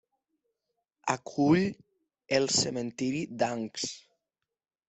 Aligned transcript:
Acull 1.15 1.61
el 2.39 2.49
cementiri 2.57 3.23
d'Ancs. 3.43 3.89